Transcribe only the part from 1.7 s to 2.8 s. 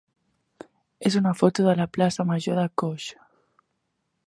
la plaça major de